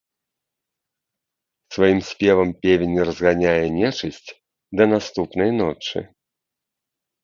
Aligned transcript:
Сваім 1.75 1.99
спевам 2.09 2.49
певень 2.65 2.97
разганяе 3.11 3.65
нечысць 3.79 4.25
да 4.79 4.83
наступнай 4.97 5.49
ночы. 5.63 5.99